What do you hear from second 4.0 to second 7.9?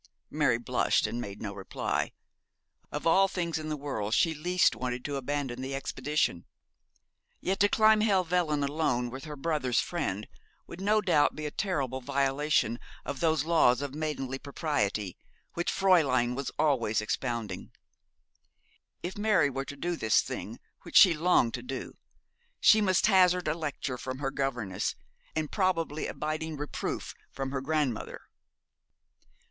she least wanted to abandon the expedition. Yet to